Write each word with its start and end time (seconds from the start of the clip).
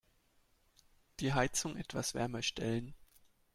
Die 1.19 1.35
Heizung 1.35 1.77
etwas 1.77 2.15
wärmer 2.15 2.41
stellen. 2.41 2.95